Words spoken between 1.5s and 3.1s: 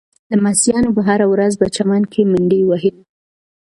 په چمن کې منډې وهلې.